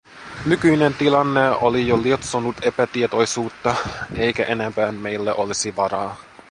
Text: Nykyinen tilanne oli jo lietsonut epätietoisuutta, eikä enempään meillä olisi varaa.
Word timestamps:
Nykyinen 0.45 0.93
tilanne 0.93 1.51
oli 1.51 1.87
jo 1.87 2.03
lietsonut 2.03 2.55
epätietoisuutta, 2.61 3.75
eikä 4.17 4.43
enempään 4.43 4.95
meillä 4.95 5.33
olisi 5.33 5.75
varaa. 5.75 6.17